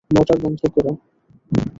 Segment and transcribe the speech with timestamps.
[0.11, 0.85] Mortar বন্ধ কর।